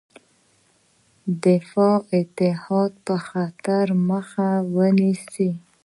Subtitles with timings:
[1.43, 5.49] دفاعي اتحاد به خطر مخه ونیسي.